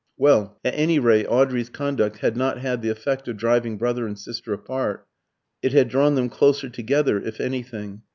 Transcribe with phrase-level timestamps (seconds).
[0.17, 4.17] Well, at any rate Audrey's conduct had not had the effect of driving brother and
[4.17, 5.05] sister apart.
[5.61, 8.01] It had drawn them closer together if anything.